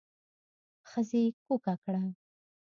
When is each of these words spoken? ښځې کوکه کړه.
ښځې 0.89 1.23
کوکه 1.45 1.73
کړه. 1.83 2.03